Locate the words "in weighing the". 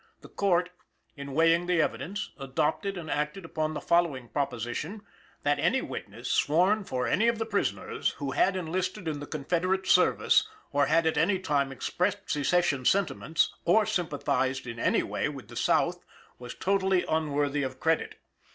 1.15-1.79